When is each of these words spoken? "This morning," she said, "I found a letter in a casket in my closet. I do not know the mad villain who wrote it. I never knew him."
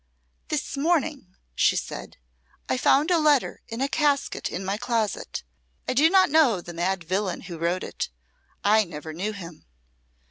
"This 0.47 0.75
morning," 0.75 1.35
she 1.53 1.75
said, 1.75 2.17
"I 2.67 2.75
found 2.75 3.11
a 3.11 3.19
letter 3.19 3.61
in 3.67 3.81
a 3.81 3.87
casket 3.87 4.49
in 4.49 4.65
my 4.65 4.75
closet. 4.75 5.43
I 5.87 5.93
do 5.93 6.09
not 6.09 6.31
know 6.31 6.59
the 6.59 6.73
mad 6.73 7.03
villain 7.03 7.41
who 7.41 7.59
wrote 7.59 7.83
it. 7.83 8.09
I 8.63 8.83
never 8.83 9.13
knew 9.13 9.31
him." 9.31 9.67